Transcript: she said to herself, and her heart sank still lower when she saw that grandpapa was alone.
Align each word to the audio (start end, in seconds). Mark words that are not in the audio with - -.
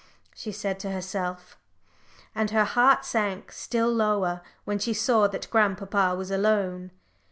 she 0.33 0.51
said 0.51 0.79
to 0.79 0.89
herself, 0.89 1.59
and 2.33 2.49
her 2.49 2.63
heart 2.63 3.05
sank 3.05 3.51
still 3.51 3.93
lower 3.93 4.41
when 4.65 4.79
she 4.79 4.95
saw 4.95 5.27
that 5.27 5.47
grandpapa 5.51 6.15
was 6.15 6.31
alone. 6.31 6.89